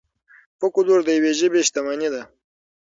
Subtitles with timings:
[0.57, 2.21] فولکلور د یوې ژبې شتمني ده.